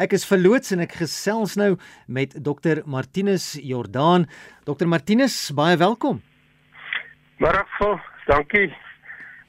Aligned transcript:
Ek 0.00 0.14
is 0.16 0.22
verloots 0.24 0.72
en 0.72 0.80
ek 0.80 0.94
gesels 1.02 1.52
nou 1.60 1.74
met 2.08 2.32
Dr 2.32 2.78
Martinus 2.88 3.58
Jordaan. 3.60 4.22
Dr 4.64 4.88
Martinus, 4.88 5.34
baie 5.52 5.76
welkom. 5.76 6.22
Môre, 7.36 7.60
dankie. 8.24 8.70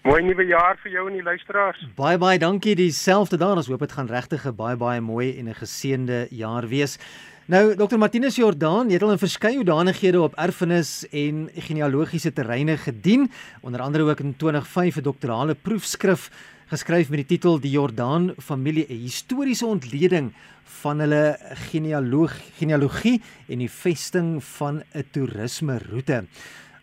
Mooi 0.03 0.19
nuwe 0.25 0.43
jaar 0.49 0.75
vir 0.83 0.97
jou 0.97 1.05
en 1.07 1.15
die 1.15 1.23
luisteraars. 1.23 1.79
Baie 1.95 2.19
baie 2.19 2.41
dankie 2.43 2.75
dieselfde 2.75 3.39
daar. 3.39 3.55
Ons 3.55 3.71
hoop 3.71 3.87
dit 3.87 3.95
gaan 3.95 4.11
regtig 4.11 4.43
'n 4.43 4.51
baie 4.51 4.75
baie 4.75 4.99
mooi 4.99 5.39
en 5.39 5.47
'n 5.47 5.55
geseënde 5.55 6.27
jaar 6.31 6.67
wees. 6.67 6.99
Nou 7.47 7.75
Dr 7.75 7.97
Martinus 7.97 8.35
Jordaan, 8.35 8.87
jy 8.87 8.93
het 8.93 9.03
al 9.03 9.11
in 9.11 9.17
verskeie 9.17 9.55
hoedanighede 9.55 10.21
op 10.21 10.35
erfenis 10.35 11.07
en 11.11 11.49
genealogiese 11.55 12.33
terreine 12.33 12.77
gedien, 12.77 13.31
onder 13.61 13.81
andere 13.81 14.03
ook 14.03 14.19
in 14.19 14.35
2005 14.35 14.97
'n 14.97 15.03
doktorale 15.03 15.55
proefskrif 15.55 16.29
geskryf 16.71 17.09
met 17.11 17.23
die 17.23 17.37
titel 17.37 17.59
Die 17.59 17.71
Jordaan 17.71 18.33
familie 18.39 18.85
'n 18.89 19.03
historiese 19.03 19.65
ontleding 19.65 20.33
van 20.81 20.99
hulle 20.99 21.37
genealoog 21.71 22.33
genealogie 22.59 23.21
en 23.49 23.59
die 23.59 23.69
vesting 23.69 24.43
van 24.43 24.83
'n 24.93 25.03
toerisme 25.11 25.79
roete. 25.89 26.25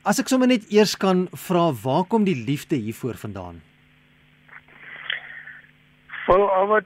As 0.05 0.19
ek 0.19 0.29
sommer 0.29 0.49
net 0.49 0.71
eers 0.73 0.97
kan 0.97 1.29
vra 1.33 1.73
waar 1.85 2.05
kom 2.05 2.25
die 2.25 2.45
liefde 2.47 2.77
hiervoor 2.77 3.15
vandaan? 3.15 3.63
Al 6.27 6.67
wat 6.67 6.85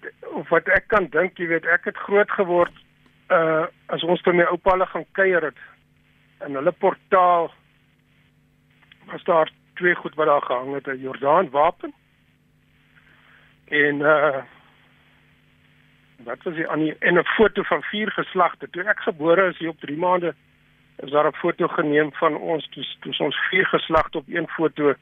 wat 0.48 0.68
ek 0.68 0.88
kan 0.88 1.06
dink, 1.10 1.38
jy 1.38 1.46
weet, 1.46 1.66
ek 1.66 1.84
het 1.84 1.96
groot 1.96 2.30
geword 2.30 2.72
uh 3.30 3.66
as 3.86 4.02
ons 4.02 4.22
by 4.22 4.32
my 4.32 4.44
oupa 4.44 4.70
hulle 4.70 4.86
gaan 4.86 5.06
kuier 5.12 5.42
het 5.42 5.60
in 6.46 6.54
hulle 6.54 6.72
portaal 6.72 7.52
was 9.12 9.24
daar 9.24 9.52
twee 9.74 9.94
goed 9.94 10.14
wat 10.14 10.26
daar 10.26 10.42
gehang 10.42 10.74
het, 10.74 10.86
'n 10.86 11.00
Jordaan 11.00 11.50
wapen 11.50 11.92
en 13.68 14.00
uh 14.00 14.42
wat 16.24 16.42
was 16.42 16.54
die 16.54 16.68
aan 16.68 16.94
en 16.98 17.18
'n 17.18 17.24
foto 17.24 17.62
van 17.62 17.82
vier 17.82 18.10
geslagte. 18.10 18.70
Toe 18.70 18.82
ek 18.82 19.00
gebore 19.00 19.48
is 19.48 19.58
hier 19.58 19.68
op 19.68 19.80
3 19.80 19.96
maande 19.96 20.34
is 20.96 21.10
daar 21.10 21.26
'n 21.26 21.34
foto 21.34 21.68
geneem 21.68 22.12
van 22.12 22.36
ons 22.36 22.68
toe 22.68 22.84
toe 23.00 23.14
ons 23.18 23.36
vier 23.50 23.66
geslagte 23.66 24.18
op 24.18 24.28
een 24.28 24.48
foto 24.48 24.94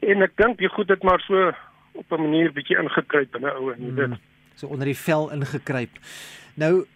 en 0.00 0.22
ek 0.22 0.36
dink 0.36 0.58
die 0.58 0.68
goed 0.68 0.88
het 0.88 1.02
maar 1.02 1.20
so 1.20 1.52
op 1.92 2.12
'n 2.12 2.22
manier 2.22 2.52
bietjie 2.52 2.78
ingekruip 2.78 3.34
in 3.34 3.42
'n 3.42 3.50
ou 3.50 3.72
en 3.72 3.94
dit 3.94 4.04
hmm, 4.04 4.18
so 4.54 4.66
onder 4.66 4.84
die 4.84 4.96
vel 4.96 5.30
ingekruip. 5.32 5.90
Nou 6.54 6.86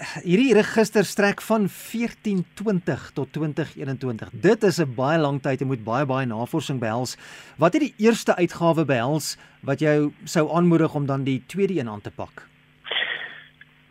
hierdie 0.00 0.54
register 0.56 1.04
strek 1.04 1.42
van 1.44 1.66
1420 1.68 3.10
tot 3.14 3.32
2021. 3.32 4.30
Dit 4.32 4.62
is 4.62 4.78
'n 4.80 4.94
baie 4.94 5.18
lang 5.18 5.42
tyd 5.42 5.60
en 5.60 5.66
moet 5.66 5.84
baie 5.84 6.06
baie 6.06 6.26
navorsing 6.26 6.80
behels. 6.80 7.16
Wat 7.58 7.72
het 7.72 7.82
die 7.82 7.94
eerste 7.98 8.36
uitgawe 8.36 8.84
behels 8.84 9.36
wat 9.62 9.80
jou 9.80 10.12
sou 10.24 10.50
aanmoedig 10.52 10.94
om 10.94 11.06
dan 11.06 11.24
die 11.24 11.42
tweede 11.46 11.78
een 11.78 11.88
aan 11.88 12.00
te 12.00 12.10
pak? 12.10 12.46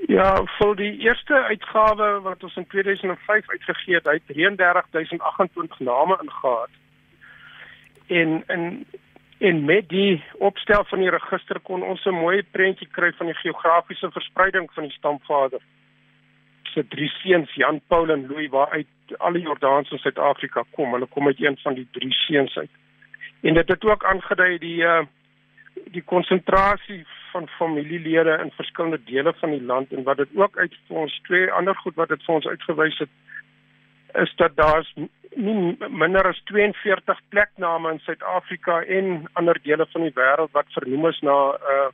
Ja, 0.07 0.43
vir 0.57 0.75
die 0.75 0.97
eerste 0.97 1.33
uitgawe 1.33 2.21
wat 2.21 2.43
ons 2.43 2.55
in 2.55 2.67
2005 2.67 3.49
uitgegee 3.49 3.95
het, 3.95 4.05
het 4.05 4.23
33028 4.27 5.79
name 5.79 6.19
ingehaat. 6.21 6.73
En 8.07 8.43
in 8.47 8.85
en 9.39 9.65
met 9.65 9.89
die 9.89 10.23
opstel 10.37 10.83
van 10.83 10.99
die 10.99 11.09
register 11.09 11.59
kon 11.59 11.83
ons 11.83 12.05
'n 12.05 12.13
mooi 12.13 12.43
prentjie 12.51 12.87
kry 12.87 13.11
van 13.11 13.25
die 13.25 13.35
geografiese 13.35 14.11
verspreiding 14.11 14.71
van 14.73 14.83
die 14.83 14.91
stamvader 14.91 15.61
se 16.73 16.87
drie 16.87 17.09
seuns 17.09 17.53
Jan 17.55 17.81
Paul 17.87 18.09
en 18.09 18.27
Louis 18.27 18.49
waaruit 18.49 18.87
alle 19.17 19.39
Jordaanse 19.39 19.93
in 19.93 19.99
Suid-Afrika 19.99 20.63
kom. 20.71 20.93
Hulle 20.93 21.05
kom 21.05 21.27
uit 21.27 21.41
een 21.41 21.57
van 21.63 21.73
die 21.73 21.87
drie 21.91 22.13
seuns 22.13 22.57
uit. 22.57 22.69
En 23.41 23.53
dit 23.53 23.67
het 23.67 23.85
ook 23.85 24.05
aangedui 24.05 24.57
die 24.57 24.81
uh 24.81 25.01
die 25.89 26.03
konsentrasie 26.03 27.05
van 27.31 27.47
familielede 27.47 28.37
in 28.43 28.51
verskillende 28.51 28.99
dele 29.05 29.33
van 29.33 29.49
die 29.49 29.63
land 29.63 29.93
en 29.93 30.03
wat 30.03 30.17
dit 30.17 30.29
ook 30.35 30.57
uit 30.57 30.75
vir 30.87 30.97
ons 30.97 31.19
twee 31.27 31.51
ander 31.51 31.75
goed 31.75 31.95
wat 31.95 32.09
dit 32.09 32.23
vir 32.25 32.35
ons 32.35 32.47
uitgewys 32.47 32.97
het 32.99 33.09
is 34.23 34.33
dat 34.35 34.55
daar's 34.55 34.91
nie 35.35 35.77
minder 35.89 36.27
as 36.27 36.41
42 36.51 37.21
plekname 37.29 37.91
in 37.91 38.01
Suid-Afrika 38.05 38.81
en 38.81 39.27
ander 39.33 39.59
dele 39.63 39.85
van 39.93 40.07
die 40.07 40.15
wêreld 40.17 40.51
wat 40.57 40.75
vernoem 40.77 41.07
is 41.11 41.21
na 41.21 41.37
'n 41.51 41.73
uh, 41.75 41.89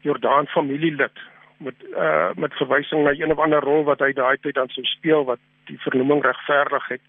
Jordaan 0.00 0.46
familielid 0.46 1.18
met 1.58 1.74
uh 1.92 2.30
met 2.34 2.54
verwysing 2.54 3.04
na 3.04 3.10
een 3.10 3.32
of 3.32 3.38
ander 3.38 3.60
rol 3.60 3.84
wat 3.84 3.98
hy 3.98 4.12
daai 4.12 4.36
tyd 4.40 4.54
dan 4.54 4.68
sou 4.68 4.84
speel 4.86 5.24
wat 5.24 5.38
die 5.70 5.78
vernoeming 5.80 6.22
regverdig 6.22 6.88
het. 6.88 7.00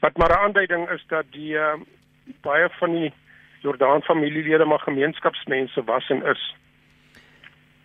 Wat 0.00 0.16
maar 0.16 0.30
'n 0.30 0.44
aanduiding 0.44 0.88
is 0.90 1.04
dat 1.06 1.24
die 1.30 1.54
uh 1.54 1.74
baie 2.40 2.68
van 2.78 2.92
die 2.92 3.12
Jordaan 3.60 4.02
familielede 4.02 4.64
maar 4.64 4.80
gemeenskapsmense 4.80 5.84
was 5.84 6.08
en 6.10 6.24
is. 6.26 6.54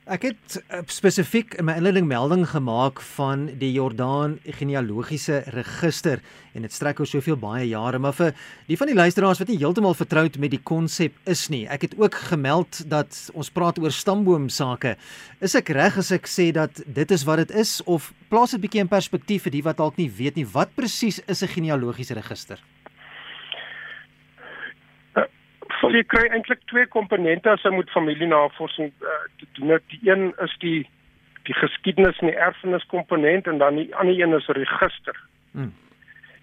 Ek 0.08 0.24
het 0.24 0.54
uh, 0.72 0.86
spesifiek 0.88 1.58
in 1.60 1.66
my 1.68 1.74
inleiding 1.76 2.06
melding 2.08 2.46
gemaak 2.48 3.02
van 3.18 3.42
die 3.60 3.74
Jordaan 3.74 4.38
genealogiese 4.56 5.42
register 5.52 6.22
en 6.56 6.64
dit 6.64 6.72
strek 6.72 7.02
oor 7.04 7.10
soveel 7.12 7.36
baie 7.42 7.66
jare 7.68 8.00
maar 8.00 8.16
vir 8.16 8.32
die 8.70 8.78
van 8.80 8.88
die 8.88 8.96
luisteraars 8.96 9.42
wat 9.44 9.52
nie 9.52 9.58
heeltemal 9.60 9.98
vertroud 10.00 10.40
met 10.40 10.54
die 10.56 10.62
konsep 10.64 11.18
is 11.28 11.50
nie. 11.52 11.66
Ek 11.68 11.90
het 11.90 11.98
ook 12.00 12.16
gemeld 12.30 12.86
dat 12.88 13.20
ons 13.36 13.52
praat 13.52 13.82
oor 13.84 13.92
stamboom 13.92 14.48
sake. 14.48 14.96
Is 15.44 15.60
ek 15.60 15.74
reg 15.76 16.00
as 16.00 16.14
ek 16.16 16.32
sê 16.32 16.54
dat 16.56 16.80
dit 16.88 17.12
is 17.12 17.28
wat 17.28 17.44
dit 17.44 17.58
is 17.60 17.82
of 17.84 18.14
plaas 18.32 18.56
dit 18.56 18.64
bietjie 18.64 18.86
in 18.88 18.94
perspektief 18.96 19.44
vir 19.50 19.58
die 19.60 19.66
wat 19.68 19.84
dalk 19.84 20.00
nie 20.00 20.08
weet 20.08 20.40
nie 20.40 20.48
wat 20.56 20.72
presies 20.80 21.20
is 21.28 21.44
'n 21.44 21.52
genealogiese 21.52 22.16
register? 22.16 22.64
So 25.92 25.98
jy 25.98 26.04
kry 26.04 26.28
eintlik 26.36 26.64
twee 26.68 26.88
komponente 26.92 27.50
as 27.50 27.64
jy 27.64 27.72
moet 27.72 27.92
familienavorsing 27.94 28.92
uh, 29.02 29.20
doen. 29.56 29.78
Die 29.92 30.00
een 30.10 30.34
is 30.44 30.56
die 30.60 30.90
die 31.48 31.56
geskiedenis 31.56 32.18
en 32.20 32.28
die 32.28 32.40
erfenis 32.44 32.84
komponent 32.92 33.48
en 33.48 33.62
dan 33.62 33.78
die 33.80 33.96
ander 33.96 34.20
een 34.20 34.36
is 34.36 34.48
register. 34.58 35.16
Hmm. 35.52 35.72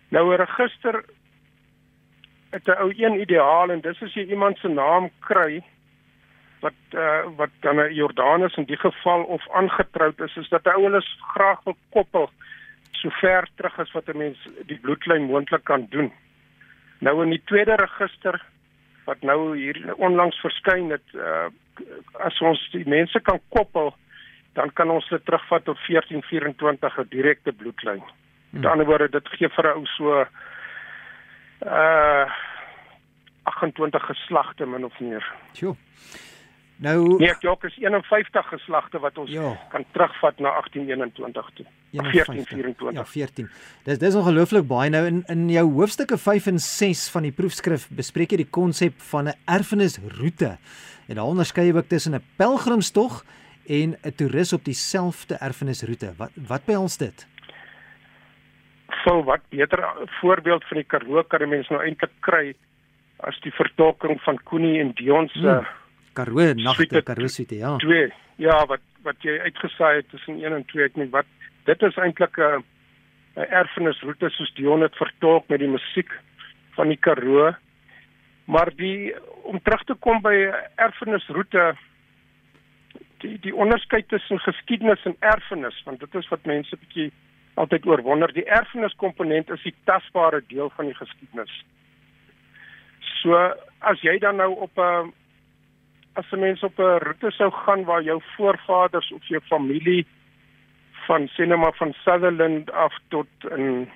Nou 0.08 0.32
'n 0.32 0.40
register 0.40 1.04
het 2.50 2.68
'n 2.68 2.80
ou 2.80 2.92
een 2.96 3.20
ideaal 3.20 3.70
en 3.70 3.80
dis 3.80 4.02
as 4.02 4.14
jy 4.14 4.24
iemand 4.24 4.58
se 4.58 4.68
naam 4.68 5.10
kry 5.20 5.62
wat 6.60 6.80
uh, 6.90 7.28
wat 7.36 7.50
dan 7.60 7.80
'n 7.80 7.94
Jordanus 7.94 8.56
in 8.56 8.64
die 8.64 8.80
geval 8.80 9.22
of 9.22 9.50
aangetroud 9.50 10.20
is, 10.20 10.36
is 10.36 10.48
dat 10.48 10.64
'n 10.64 10.76
ou 10.76 10.82
hulle 10.82 11.02
graag 11.34 11.60
wil 11.64 11.76
koppel 11.90 12.30
so 12.92 13.10
ver 13.10 13.48
terug 13.56 13.78
as 13.78 13.92
wat 13.92 14.08
'n 14.08 14.18
mens 14.18 14.38
die 14.66 14.78
bloedlyn 14.78 15.22
moontlik 15.22 15.64
kan 15.64 15.86
doen. 15.90 16.12
Nou 16.98 17.22
in 17.22 17.30
die 17.30 17.42
tweede 17.44 17.74
register 17.74 18.40
wat 19.04 19.20
nou 19.22 19.56
hier 19.56 19.94
onlangs 19.96 20.40
verskyn 20.40 20.90
het 20.90 21.14
uh, 21.14 21.48
as 22.24 22.40
ons 22.40 22.60
die 22.72 22.88
mense 22.88 23.20
kan 23.20 23.40
koppel 23.48 23.94
dan 24.54 24.72
kan 24.72 24.90
ons 24.90 25.08
dit 25.08 25.24
terugvat 25.24 25.64
tot 25.64 25.78
1424 25.86 26.98
'n 26.98 27.06
direkte 27.10 27.52
bloedlyn. 27.52 28.02
Met 28.50 28.62
hmm. 28.62 28.70
ander 28.70 28.86
woorde 28.86 29.08
dit 29.10 29.28
gee 29.28 29.48
vir 29.48 29.64
'n 29.66 29.76
ou 29.78 29.86
so 29.86 30.26
uh 31.66 32.26
28 33.44 34.02
geslagte 34.02 34.66
min 34.66 34.84
of 34.84 35.00
meer. 35.00 35.24
Sjoe. 35.52 35.76
Nou 36.76 37.16
Nee, 37.18 37.30
ek 37.30 37.40
dink 37.40 37.64
is 37.64 37.76
51 37.76 38.48
geslagte 38.48 38.98
wat 38.98 39.18
ons 39.18 39.30
jo. 39.30 39.56
kan 39.68 39.84
terugvat 39.92 40.38
na 40.38 40.50
1821 40.50 41.50
toe. 41.54 41.66
1424. 41.94 42.92
Ja, 42.92 43.04
14. 43.04 43.48
Dis 43.86 44.00
dis 44.02 44.16
ongelooflik 44.18 44.66
baie 44.68 44.90
nou 44.90 45.04
in 45.06 45.22
in 45.32 45.46
jou 45.52 45.64
hoofstukke 45.76 46.18
5 46.18 46.46
en 46.52 46.58
6 46.58 47.04
van 47.14 47.28
die 47.28 47.32
proefskrif 47.32 47.86
bespreek 47.94 48.34
jy 48.34 48.42
die 48.42 48.50
konsep 48.50 48.98
van 49.10 49.28
'n 49.28 49.38
erfenisroete. 49.46 50.56
En 51.08 51.14
daar 51.14 51.30
onderskei 51.30 51.66
jy 51.68 51.76
ook 51.76 51.88
tussen 51.88 52.14
'n 52.14 52.24
pelgrimstog 52.36 53.24
en 53.68 53.96
'n 54.02 54.14
toerist 54.16 54.52
op 54.52 54.64
dieselfde 54.64 55.34
erfenisroete. 55.34 56.14
Wat 56.16 56.30
wat 56.48 56.64
behels 56.64 56.96
dit? 56.96 57.26
Sou 59.04 59.24
wat 59.24 59.40
beter 59.48 59.84
voorbeeld 60.20 60.64
van 60.64 60.76
die 60.76 60.86
Karoo 60.86 61.22
kan 61.22 61.48
mense 61.48 61.72
nou 61.72 61.82
eintlik 61.82 62.12
kry 62.20 62.54
as 63.18 63.40
die 63.40 63.52
vertolking 63.52 64.20
van 64.20 64.38
Koenie 64.44 64.80
en 64.80 64.92
Dion 64.92 65.28
se 65.28 65.38
hmm 65.38 65.82
Karoo 66.14 66.54
nagte 66.54 67.02
Karoo 67.02 67.28
suite 67.28 67.56
ja. 67.58 67.76
2. 67.76 68.12
Ja, 68.36 68.64
wat 68.70 68.82
wat 69.04 69.20
jy 69.26 69.34
uitgesaai 69.44 69.96
het 69.98 70.08
tussen 70.08 70.38
1 70.40 70.54
en 70.56 70.64
2 70.70 70.86
ek 70.86 70.94
net 70.96 71.10
wat 71.12 71.28
dit 71.64 71.82
is 71.82 71.96
eintlik 71.96 72.38
'n 72.38 72.64
'n 73.36 73.50
erfenisroete 73.50 74.30
soos 74.30 74.52
Dion 74.54 74.80
het 74.80 74.96
vertolk 74.96 75.48
met 75.48 75.58
die 75.58 75.68
musiek 75.68 76.12
van 76.76 76.88
die 76.88 76.96
Karoo. 76.96 77.54
Maar 78.44 78.70
die 78.76 79.14
om 79.42 79.62
terug 79.62 79.82
te 79.84 79.94
kom 79.94 80.20
by 80.22 80.50
erfenisroete 80.76 81.74
die 83.18 83.38
die 83.40 83.54
onderskeid 83.54 84.08
tussen 84.08 84.38
geskiedenis 84.38 85.04
en 85.04 85.16
erfenis 85.20 85.82
want 85.84 86.00
dit 86.00 86.14
is 86.14 86.28
wat 86.28 86.44
mense 86.44 86.76
bietjie 86.76 87.10
altyd 87.54 87.86
oorwonder 87.86 88.32
die 88.32 88.46
erfeniskomponent 88.58 89.50
is 89.50 89.62
die 89.62 89.74
tasbare 89.84 90.42
deel 90.48 90.70
van 90.76 90.90
die 90.90 90.98
geskiedenis. 90.98 91.52
So 93.20 93.38
as 93.80 94.02
jy 94.02 94.18
dan 94.18 94.36
nou 94.36 94.50
op 94.66 94.78
'n 94.78 95.12
as 96.14 96.32
'n 96.32 96.40
mens 96.40 96.62
op 96.62 96.78
'n 96.78 96.98
roete 97.06 97.30
sou 97.30 97.50
gaan 97.50 97.84
waar 97.84 98.02
jou 98.02 98.20
voorvaders 98.36 99.12
of 99.12 99.24
jou 99.26 99.40
familie 99.40 100.06
van 101.06 101.28
sinema 101.28 101.70
van 101.78 101.92
Sutherland 101.92 102.70
af 102.72 102.94
tot 103.08 103.50
in 103.56 103.90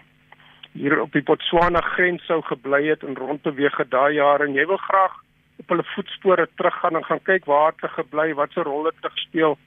hier 0.73 1.01
op 1.01 1.13
die 1.13 1.23
Botswana 1.23 1.81
grens 1.81 2.25
sou 2.27 2.43
gebly 2.43 2.87
het 2.87 3.03
en 3.03 3.17
rondbeweeg 3.17 3.77
het 3.77 3.91
daai 3.91 4.15
jare 4.15 4.47
en 4.47 4.55
jy 4.55 4.67
wil 4.67 4.81
graag 4.83 5.17
op 5.59 5.73
hulle 5.73 5.85
voetspore 5.95 6.49
teruggaan 6.55 6.97
en 6.97 7.05
gaan 7.05 7.23
kyk 7.23 7.49
waar 7.51 7.73
hulle 7.77 7.93
gebly, 7.95 8.35
wat 8.35 8.53
se 8.53 8.63
rol 8.63 8.85
hulle 8.85 9.11
gespeel. 9.11 9.59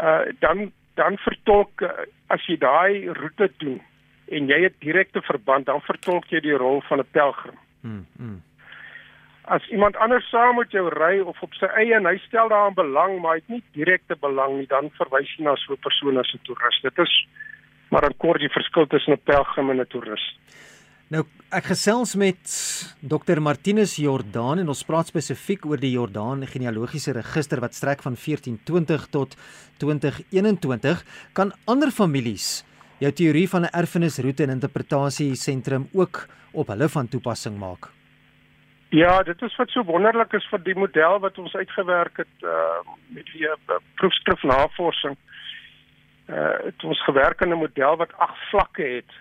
uh 0.00 0.24
dan 0.40 0.72
dan 0.94 1.18
vertolk 1.18 1.80
uh, 1.80 1.88
as 2.26 2.46
jy 2.48 2.56
daai 2.56 3.12
roete 3.12 3.50
doen 3.56 3.80
en 4.28 4.48
jy 4.48 4.62
het 4.62 4.74
direkte 4.80 5.20
verband, 5.22 5.66
dan 5.66 5.80
vertolk 5.80 6.26
jy 6.32 6.40
die 6.40 6.56
rol 6.56 6.80
van 6.88 6.98
'n 6.98 7.10
pelgrim. 7.10 7.58
Hmm, 7.80 8.06
hmm. 8.16 8.42
As 9.46 9.62
iemand 9.70 9.96
anders 9.96 10.26
saam 10.28 10.56
met 10.58 10.72
jou 10.74 10.88
ry 10.90 11.20
of 11.22 11.38
op 11.42 11.52
sy 11.54 11.68
eie 11.78 11.94
en 11.94 12.06
hy 12.06 12.16
stel 12.24 12.48
daaraan 12.50 12.74
belang, 12.74 13.20
maar 13.22 13.36
hy 13.36 13.42
het 13.44 13.52
nie 13.52 13.62
direkte 13.78 14.16
belang 14.18 14.56
nie, 14.58 14.66
dan 14.66 14.90
verwys 14.98 15.30
jy 15.36 15.44
na 15.44 15.54
so 15.56 15.72
'n 15.72 15.84
persoon 15.86 16.18
as 16.18 16.34
'n 16.34 16.42
toerist. 16.42 16.82
Dit 16.82 16.98
is 16.98 17.26
maar 17.90 18.04
'n 18.04 18.16
kort 18.18 18.40
die 18.40 18.50
verskil 18.50 18.86
tussen 18.86 19.12
'n 19.12 19.22
pelgrim 19.24 19.70
en 19.70 19.80
'n 19.80 19.86
toerist. 19.86 20.34
Nou 21.08 21.22
ek 21.54 21.64
gesels 21.70 22.16
met 22.16 22.42
Dr 23.00 23.38
Martinus 23.40 23.96
Jordaan 23.96 24.58
en 24.58 24.68
ons 24.68 24.82
praat 24.82 25.06
spesifiek 25.06 25.64
oor 25.64 25.78
die 25.78 25.92
Jordaan 25.92 26.42
genealogiese 26.46 27.12
register 27.12 27.60
wat 27.60 27.74
strek 27.74 28.02
van 28.02 28.16
1420 28.16 29.06
tot 29.10 29.36
2021. 29.78 31.04
Kan 31.32 31.52
ander 31.64 31.90
families 31.90 32.64
jou 32.98 33.12
teorie 33.12 33.48
van 33.48 33.62
'n 33.62 33.72
erfenisroete 33.72 34.42
en 34.42 34.50
interpretasie 34.50 35.34
sentrum 35.36 35.88
ook 35.92 36.26
op 36.52 36.66
hulle 36.66 36.88
van 36.88 37.08
toepassing 37.08 37.58
maak? 37.58 37.95
Ja, 38.88 39.22
dit 39.22 39.42
is 39.42 39.56
wat 39.56 39.70
so 39.70 39.82
wonderlik 39.84 40.32
is 40.32 40.46
vir 40.50 40.62
die 40.62 40.76
model 40.78 41.18
wat 41.18 41.38
ons 41.38 41.54
uitgewerk 41.54 42.16
het 42.22 42.44
uh 42.46 42.82
met 43.08 43.26
die 43.32 43.42
uh, 43.48 43.78
proefskrifnavorsing. 43.98 45.16
Uh 46.30 46.52
het 46.68 46.84
ons 46.84 47.02
gewerk 47.04 47.42
aan 47.42 47.50
'n 47.50 47.64
model 47.64 47.96
wat 47.96 48.12
ag 48.18 48.36
vlakke 48.50 48.82
het 48.82 49.12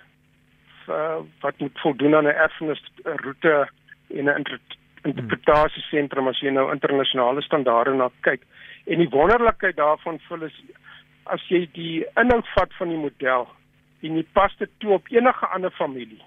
uh, 0.89 1.17
wat 1.41 1.57
moet 1.57 1.79
voldoen 1.79 2.15
aan 2.15 2.27
'n 2.27 2.37
erfenisroete 2.45 3.69
en 4.07 4.25
'n 4.29 4.59
interpretasiesentrum 5.01 6.27
as 6.27 6.39
jy 6.39 6.49
nou 6.49 6.71
internasionale 6.71 7.41
standaarde 7.41 7.93
na 7.93 8.09
kyk. 8.21 8.41
En 8.85 8.97
die 8.97 9.09
wonderlikheid 9.09 9.75
daarvan 9.75 10.19
vir 10.19 10.45
is 10.45 10.61
as 11.23 11.41
jy 11.47 11.69
die 11.73 12.05
inhoud 12.15 12.47
vat 12.53 12.73
van 12.73 12.89
die 12.89 13.01
model 13.01 13.47
en 14.01 14.15
jy 14.15 14.25
pas 14.33 14.55
dit 14.57 14.69
toe 14.77 14.91
op 14.93 15.07
enige 15.09 15.45
ander 15.45 15.71
familie 15.71 16.21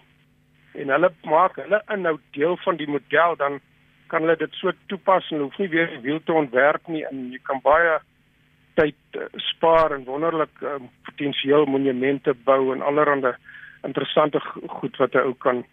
en 0.82 0.92
hulle 0.94 1.10
maak 1.24 1.56
hulle 1.62 1.82
inhoud 1.94 2.22
deel 2.36 2.56
van 2.64 2.76
die 2.76 2.90
model 2.90 3.36
dan 3.36 3.60
kan 4.08 4.24
hulle 4.24 4.36
dit 4.40 4.54
so 4.60 4.72
toepas 4.92 5.30
en 5.30 5.44
hoef 5.44 5.58
nie 5.58 5.70
weer 5.72 5.90
die 5.92 6.04
wiel 6.06 6.20
te 6.24 6.32
ontwerp 6.32 6.88
nie 6.88 7.04
en 7.10 7.28
jy 7.32 7.40
kan 7.50 7.60
baie 7.64 7.98
tyd 8.80 9.18
uh, 9.18 9.26
spaar 9.50 9.94
en 9.96 10.06
wonderlik 10.06 10.62
um, 10.62 10.88
potensieel 11.08 11.66
monumente 11.66 12.34
bou 12.48 12.72
en 12.74 12.82
allerlei 12.82 13.34
interessante 13.86 14.40
goed 14.80 14.96
wat 15.02 15.14
'n 15.14 15.26
ou 15.26 15.34
kan 15.34 15.64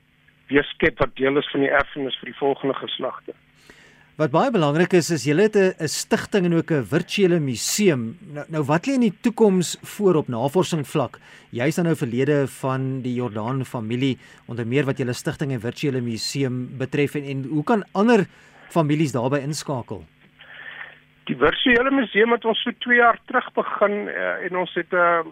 weerskep 0.48 1.00
wat 1.00 1.16
deel 1.16 1.38
is 1.38 1.50
van 1.52 1.62
die 1.66 1.74
erfenis 1.82 2.18
vir 2.20 2.32
die 2.32 2.40
volgende 2.40 2.74
geslagte. 2.74 3.34
Wat 4.16 4.32
baie 4.32 4.48
belangrik 4.48 4.94
is 4.96 5.10
is 5.12 5.26
julle 5.28 5.50
het 5.50 5.58
'n 5.60 5.88
stigting 5.92 6.46
en 6.46 6.54
ook 6.56 6.72
'n 6.72 6.88
virtuele 6.88 7.40
museum. 7.40 8.18
Nou, 8.34 8.46
nou 8.48 8.64
wat 8.64 8.88
lê 8.88 8.94
in 8.94 9.02
die 9.02 9.18
toekoms 9.22 9.78
voor 9.84 10.16
op 10.16 10.28
navorsing 10.28 10.88
vlak? 10.88 11.20
Jy's 11.52 11.76
dan 11.76 11.86
nou 11.86 11.96
verlede 11.96 12.48
van 12.48 13.02
die 13.02 13.14
Jordaan 13.14 13.66
familie 13.66 14.18
onder 14.48 14.68
meer 14.68 14.86
wat 14.86 14.98
julle 14.98 15.14
stigting 15.14 15.52
en 15.52 15.60
virtuele 15.60 16.02
museum 16.02 16.78
betref 16.78 17.16
en, 17.16 17.24
en 17.24 17.44
hoe 17.44 17.64
kan 17.64 17.84
ander 17.92 18.26
families 18.70 19.12
daarbey 19.12 19.42
inskakel? 19.42 20.06
Die 21.26 21.36
virtuele 21.36 21.92
museum 21.92 22.32
het 22.32 22.46
ons 22.46 22.62
so 22.62 22.72
2 22.80 22.96
jaar 22.96 23.20
terug 23.26 23.54
begin 23.54 24.08
uh, 24.08 24.46
en 24.46 24.58
ons 24.58 24.74
het 24.74 24.92
'n 24.92 24.96
uh, 24.96 25.26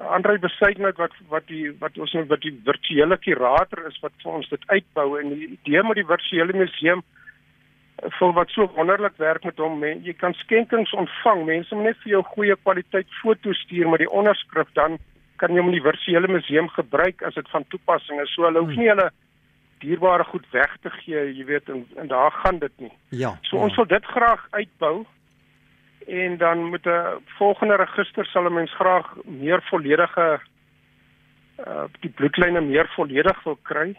Andre 0.00 0.38
besuitnet 0.38 0.96
wat 0.96 1.16
wat 1.28 1.46
die 1.48 1.70
wat 1.80 1.98
ons 1.98 2.12
nou 2.16 2.24
wat 2.30 2.44
die 2.44 2.54
virtuele 2.64 3.18
kurator 3.20 3.86
is 3.88 3.98
wat 4.04 4.14
vir 4.22 4.38
ons 4.38 4.48
dit 4.48 4.68
uitbou 4.68 5.08
en 5.20 5.34
die 5.34 5.50
idee 5.56 5.82
met 5.86 6.00
die 6.00 6.08
virtuele 6.08 6.56
museum 6.56 7.02
eh, 7.02 8.10
vir 8.18 8.34
wat 8.38 8.52
so 8.54 8.68
wonderlik 8.76 9.16
werk 9.22 9.44
met 9.44 9.58
hom 9.60 9.78
men, 9.84 10.04
jy 10.06 10.14
kan 10.18 10.36
skenkings 10.44 10.94
ontvang 11.04 11.44
mense 11.48 11.74
moet 11.74 11.92
net 11.92 12.04
vir 12.04 12.16
jou 12.16 12.22
goeie 12.34 12.56
kwaliteit 12.64 13.18
foto's 13.22 13.60
stuur 13.66 13.90
met 13.92 14.04
die 14.04 14.12
onderskrif 14.20 14.70
dan 14.78 14.98
kan 15.42 15.52
jy 15.52 15.62
hom 15.62 15.72
in 15.72 15.78
die 15.80 15.84
virtuele 15.84 16.30
museum 16.30 16.68
gebruik 16.70 17.22
as 17.26 17.34
dit 17.34 17.48
van 17.50 17.64
toepassing 17.72 18.20
is. 18.22 18.30
So 18.36 18.46
hulle 18.46 18.62
hoef 18.62 18.76
nie 18.78 18.90
hulle 18.92 19.08
dierbare 19.82 20.24
goed 20.28 20.44
weg 20.54 20.76
te 20.84 20.92
gee 21.00 21.24
jy 21.34 21.46
weet 21.48 21.70
en, 21.72 21.82
en 21.98 22.10
daar 22.12 22.30
gaan 22.44 22.60
dit 22.62 22.84
nie. 22.84 22.92
Ja. 23.22 23.34
So 23.48 23.58
ons 23.58 23.74
wil 23.80 23.88
dit 23.90 24.06
graag 24.14 24.44
uitbou 24.54 25.02
en 26.06 26.36
dan 26.36 26.70
met 26.70 26.86
'n 26.86 27.20
volgende 27.24 27.76
register 27.76 28.26
sal 28.26 28.44
'n 28.44 28.54
mens 28.54 28.74
graag 28.74 29.14
meer 29.24 29.62
volledige 29.62 30.40
uh 31.66 31.84
die 32.00 32.10
bloedlyne 32.10 32.60
meer 32.60 32.88
volledig 32.94 33.42
wil 33.42 33.58
kry. 33.62 33.96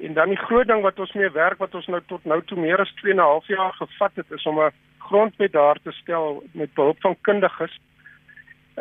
En 0.00 0.12
dan 0.12 0.28
die 0.28 0.44
groot 0.46 0.66
ding 0.66 0.82
wat 0.82 0.98
ons 0.98 1.12
mee 1.12 1.30
werk 1.30 1.58
wat 1.58 1.74
ons 1.74 1.86
nou 1.86 2.02
tot 2.06 2.24
nou 2.24 2.42
toe 2.44 2.58
meer 2.60 2.80
as 2.80 2.92
2 2.94 3.12
en 3.12 3.18
'n 3.18 3.22
half 3.22 3.46
jaar 3.46 3.72
gevat 3.72 4.12
het 4.14 4.30
is 4.30 4.46
om 4.46 4.60
'n 4.60 4.72
grondwet 4.98 5.52
daar 5.52 5.78
te 5.82 5.92
stel 5.92 6.42
met 6.52 6.74
behulp 6.74 7.00
van 7.00 7.16
kundiges 7.20 7.78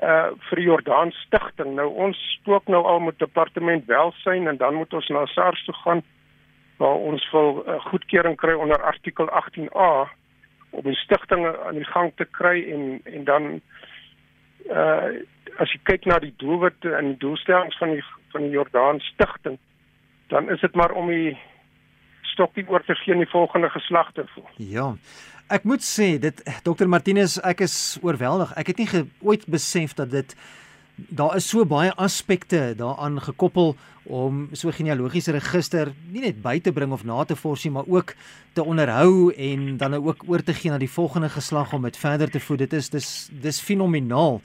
uh 0.03 0.30
vir 0.47 0.56
die 0.56 0.65
Jordaan 0.65 1.12
stigting. 1.12 1.75
Nou 1.75 1.88
ons 1.88 2.18
spook 2.39 2.68
nou 2.68 2.83
al 2.83 3.00
met 3.00 3.19
departement 3.19 3.86
welsyn 3.86 4.47
en 4.47 4.57
dan 4.57 4.74
moet 4.74 4.94
ons 4.94 5.07
na 5.07 5.25
SARS 5.25 5.65
toe 5.65 5.74
gaan 5.74 6.03
waar 6.77 6.95
ons 6.95 7.31
wil 7.31 7.63
uh, 7.68 7.80
goedkeuring 7.80 8.36
kry 8.36 8.53
onder 8.53 8.81
artikel 8.83 9.30
18A 9.30 10.09
om 10.75 10.88
'n 10.89 11.04
stigting 11.04 11.45
aan 11.48 11.80
die 11.80 11.92
gang 11.94 12.12
te 12.16 12.25
kry 12.25 12.57
en 12.74 13.01
en 13.04 13.24
dan 13.24 13.62
uh 14.69 15.10
as 15.56 15.72
jy 15.72 15.80
kyk 15.83 16.06
na 16.06 16.19
die 16.19 16.33
doelwitte 16.38 16.92
en 16.95 17.06
die 17.13 17.22
doelstellings 17.22 17.77
van 17.77 17.92
die 17.95 18.04
van 18.33 18.42
die 18.42 18.51
Jordaan 18.51 19.00
stigting 19.00 19.57
dan 20.27 20.50
is 20.50 20.60
dit 20.60 20.75
maar 20.75 20.92
om 20.92 21.07
die 21.07 21.38
stokkie 22.22 22.66
oor 22.68 22.83
te 22.83 22.95
gee 22.95 23.13
aan 23.13 23.24
die 23.24 23.30
volgende 23.31 23.69
geslagte. 23.69 24.25
Ja. 24.57 24.94
Ek 25.48 25.63
moet 25.63 25.83
sê 25.86 26.16
dit 26.19 26.42
Dr 26.66 26.89
Martinus 26.89 27.38
ek 27.45 27.62
is 27.68 27.98
oorweldig. 28.01 28.54
Ek 28.57 28.71
het 28.74 28.81
nie 28.81 29.06
ooit 29.21 29.45
besef 29.45 29.94
dat 29.94 30.10
dit 30.12 30.33
daar 30.95 31.36
is 31.36 31.50
so 31.50 31.65
baie 31.65 31.92
aspekte 31.95 32.74
daaraan 32.77 33.19
gekoppel 33.21 33.75
om 34.06 34.50
so 34.53 34.71
genealogiese 34.71 35.33
register 35.33 35.92
nie 36.13 36.21
net 36.21 36.42
by 36.44 36.59
te 36.62 36.71
bring 36.71 36.94
of 36.94 37.03
na 37.03 37.24
te 37.25 37.36
forsie 37.36 37.71
maar 37.71 37.88
ook 37.88 38.13
te 38.53 38.63
onderhou 38.63 39.33
en 39.33 39.77
dan 39.77 39.92
nou 39.92 40.06
ook 40.06 40.24
oor 40.27 40.44
te 40.44 40.53
gee 40.53 40.71
na 40.71 40.77
die 40.77 40.92
volgende 40.92 41.30
geslag 41.30 41.74
om 41.74 41.81
dit 41.81 41.97
verder 41.97 42.31
te 42.31 42.39
voed. 42.39 42.59
Dit 42.59 42.74
is 42.74 42.89
dis 42.89 43.09
dis 43.31 43.62
fenomenaal. 43.62 44.42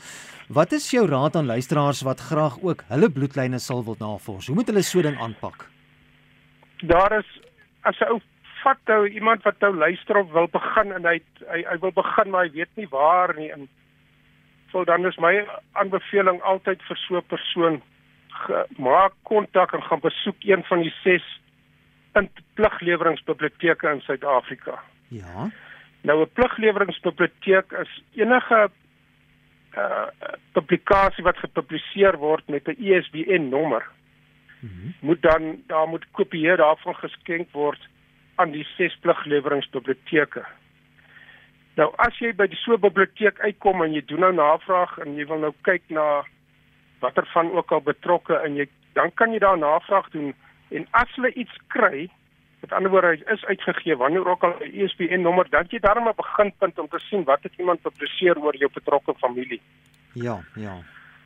Wat 0.48 0.72
is 0.72 0.90
jou 0.90 1.06
raad 1.06 1.36
aan 1.36 1.46
luisteraars 1.46 2.02
wat 2.02 2.20
graag 2.20 2.58
ook 2.62 2.82
hulle 2.88 3.10
bloedlyne 3.10 3.58
sal 3.58 3.84
wil 3.84 3.96
navors? 3.98 4.46
Hoe 4.46 4.56
moet 4.56 4.66
hulle 4.66 4.82
so 4.82 5.02
ding 5.02 5.20
aanpak? 5.20 5.68
Daar 6.82 7.18
is 7.18 7.28
as 7.82 8.00
'n 8.00 8.10
ou 8.10 8.20
vat 8.64 8.78
nou 8.86 9.08
iemand 9.08 9.42
wat 9.42 9.60
nou 9.60 9.74
luister 9.76 10.16
of 10.16 10.32
wil 10.32 10.48
begin 10.48 10.92
en 10.92 11.04
hy 11.04 11.20
hy, 11.52 11.62
hy 11.70 11.78
wil 11.80 11.92
begin 11.92 12.30
maar 12.30 12.44
hy 12.44 12.52
weet 12.52 12.76
nie 12.76 12.88
waar 12.88 13.34
nie 13.36 13.50
en 13.52 13.68
So 14.70 14.84
dan 14.84 15.06
is 15.06 15.16
my 15.16 15.46
aanbeveling 15.72 16.42
altyd 16.42 16.82
vir 16.82 16.96
so 16.96 17.16
'n 17.16 17.26
persoon 17.26 17.82
maak 18.76 19.12
kontak 19.22 19.72
en 19.72 19.82
gaan 19.82 20.00
besoek 20.00 20.36
een 20.40 20.64
van 20.64 20.80
die 20.80 20.94
6 21.02 21.40
pligleweringsbiblioteke 22.54 23.88
in 23.88 24.00
Suid-Afrika. 24.00 24.82
Ja. 25.08 25.50
Nou 26.00 26.22
'n 26.22 26.32
pligleweringsbiblioteek 26.32 27.72
is 27.72 28.02
enige 28.14 28.70
uh 29.76 30.06
publikasie 30.52 31.24
wat 31.24 31.36
gepubliseer 31.36 32.16
word 32.18 32.48
met 32.48 32.66
'n 32.66 32.76
ISBN 32.78 33.48
nommer. 33.48 33.86
Mm 34.60 34.68
-hmm. 34.68 34.94
Moet 35.00 35.22
dan 35.22 35.62
daar 35.66 35.88
moet 35.88 36.06
kopieë 36.10 36.56
daarvan 36.56 36.94
geskenk 36.94 37.48
word 37.52 37.88
aan 38.34 38.50
die 38.50 38.66
6 38.76 38.96
pligleweringsbiblioteke. 39.00 40.44
Nou 41.78 41.92
as 41.96 42.18
jy 42.18 42.32
by 42.34 42.48
so 42.54 42.74
'n 42.74 42.80
biblioteek 42.80 43.40
uitkom 43.40 43.82
en 43.82 43.92
jy 43.92 44.02
doen 44.06 44.20
nou 44.20 44.32
navraag 44.32 44.98
en 44.98 45.16
jy 45.16 45.26
wil 45.26 45.38
nou 45.38 45.54
kyk 45.62 45.82
na 45.88 46.24
watter 47.00 47.26
van 47.32 47.52
ook 47.52 47.72
al 47.72 47.80
betrokke 47.80 48.34
en 48.34 48.56
jy 48.56 48.68
dan 48.92 49.12
kan 49.14 49.32
jy 49.32 49.38
daar 49.38 49.58
navraag 49.58 50.10
doen 50.10 50.34
en 50.68 50.86
as 50.90 51.14
hulle 51.14 51.32
iets 51.32 51.56
kry 51.68 52.08
met 52.60 52.72
ander 52.72 52.90
woorde 52.90 53.24
is 53.32 53.44
uitgegee 53.44 53.96
wanneer 53.96 54.28
ook 54.28 54.42
al 54.44 54.54
'n 54.60 54.72
ISBN 54.82 55.20
nommer 55.20 55.46
dan 55.50 55.66
jy 55.68 55.78
daarmee 55.78 56.12
'n 56.12 56.22
beginpunt 56.22 56.78
om 56.78 56.88
te 56.88 56.98
sien 56.98 57.24
wat 57.24 57.42
het 57.42 57.52
iemand 57.56 57.82
publiseer 57.82 58.38
oor 58.38 58.56
jou 58.56 58.70
betrokke 58.72 59.14
familie. 59.14 59.60
Ja, 60.12 60.40
ja. 60.54 60.76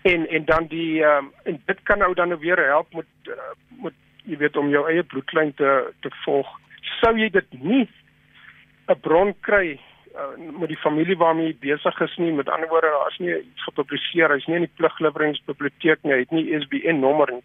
En 0.02 0.28
en 0.28 0.44
dan 0.44 0.66
die 0.66 1.04
ehm 1.04 1.24
um, 1.24 1.32
en 1.42 1.62
dit 1.64 1.82
kan 1.82 1.98
nou 1.98 2.14
dan 2.14 2.38
weer 2.38 2.66
help 2.66 2.94
met 2.94 3.06
uh, 3.28 3.34
met 3.82 3.92
jy 4.24 4.36
weet 4.36 4.56
om 4.56 4.68
jou 4.68 4.88
eie 4.90 5.02
bloedlyn 5.02 5.54
te 5.54 5.92
te 6.00 6.10
volg. 6.24 6.60
Sou 6.80 7.18
jy 7.18 7.30
dit 7.30 7.62
nie 7.62 7.88
'n 8.86 9.00
bron 9.00 9.34
kry 9.40 9.80
uh, 10.14 10.58
met 10.60 10.68
die 10.68 10.80
familie 10.80 11.16
waarmee 11.16 11.46
hy 11.46 11.56
besig 11.60 12.00
is 12.00 12.16
nie. 12.16 12.32
Met 12.32 12.48
ander 12.48 12.68
woorde 12.68 12.92
as 13.06 13.18
nie 13.18 13.34
iets 13.34 13.66
gepubliseer. 13.68 14.30
Hy's 14.30 14.46
nie 14.46 14.60
in 14.60 14.66
die 14.68 14.76
pligleweringsbiblioteek 14.78 16.02
nie. 16.02 16.14
Hy 16.14 16.22
het 16.24 16.34
nie 16.34 16.46
ISBN 16.54 17.02
nommer 17.02 17.32
nie. 17.32 17.42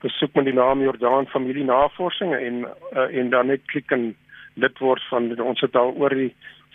besoek 0.03 0.35
met 0.37 0.45
die 0.45 0.53
naam 0.53 0.83
Jordaan 0.83 1.25
Familie 1.31 1.63
Navorsing 1.65 2.35
en 2.35 2.65
uh, 2.67 3.07
en 3.09 3.29
dan 3.33 3.47
net 3.49 3.63
klik 3.71 3.91
en 3.95 4.11
lid 4.61 4.79
word 4.79 5.01
van 5.09 5.31
ons 5.41 5.63
het 5.63 5.75
al 5.75 5.95
oor 5.97 6.13
die 6.13 6.29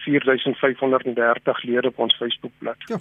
4530 0.04 1.62
lede 1.68 1.92
op 1.92 1.98
ons 1.98 2.16
Facebookblad. 2.16 2.88
Ja. 2.88 2.98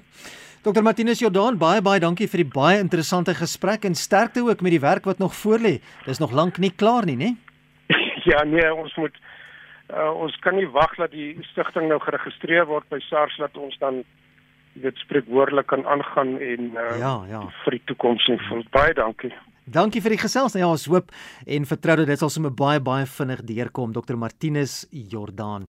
Dr 0.63 0.83
Martinus 0.83 1.23
Jordaan, 1.23 1.57
baie 1.57 1.81
baie 1.81 2.01
dankie 2.03 2.27
vir 2.27 2.43
die 2.43 2.51
baie 2.53 2.79
interessante 2.83 3.33
gesprek 3.35 3.87
en 3.87 3.95
sterkte 3.95 4.43
ook 4.43 4.61
met 4.61 4.75
die 4.75 4.83
werk 4.83 5.07
wat 5.07 5.23
nog 5.23 5.33
voorlê. 5.39 5.79
Dis 6.05 6.19
nog 6.19 6.35
lank 6.35 6.59
nie 6.59 6.73
klaar 6.75 7.07
nie, 7.07 7.15
né? 7.15 7.29
ja, 8.31 8.43
nee, 8.43 8.67
ons 8.73 8.95
moet 8.99 9.15
uh, 9.93 10.11
ons 10.13 10.35
kan 10.43 10.55
nie 10.55 10.69
wag 10.69 10.95
dat 10.97 11.11
die 11.11 11.35
stigting 11.51 11.89
nou 11.89 11.99
geregistreer 12.03 12.67
word 12.69 12.87
by 12.89 12.99
SARS 13.09 13.37
dat 13.41 13.57
ons 13.57 13.77
dan 13.81 14.03
dit 14.79 14.95
spreekwoordelik 15.03 15.67
kan 15.67 15.85
aangaan 15.87 16.37
en 16.37 16.71
uh, 16.77 16.99
ja, 16.99 17.13
ja. 17.29 17.41
vir 17.63 17.77
die 17.77 17.85
toekoms 17.91 18.29
en 18.31 18.39
vir 18.47 18.63
baie 18.71 18.93
dankie. 18.93 19.33
Dankie 19.69 20.01
vir 20.01 20.15
die 20.15 20.21
gesels. 20.21 20.55
Nou 20.55 20.63
ja, 20.63 20.69
ons 20.71 20.87
hoop 20.89 21.11
en 21.45 21.67
vertrou 21.69 21.99
dat 22.01 22.09
dit 22.09 22.21
sal 22.21 22.31
sommer 22.33 22.53
baie 22.53 22.81
baie 22.81 23.05
vinnig 23.05 23.43
deurkom 23.45 23.93
Dr 23.93 24.17
Martinus 24.17 24.81
Jordaan. 24.89 25.67